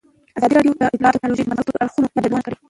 [0.37, 2.55] ازادي راډیو د اطلاعاتی تکنالوژي د مثبتو اړخونو یادونه کړې.